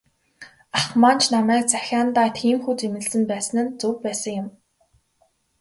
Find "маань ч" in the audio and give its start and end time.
1.01-1.25